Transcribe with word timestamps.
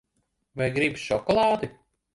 Vai 0.61 0.71
gribi 0.79 1.03
šokolādi? 1.05 1.73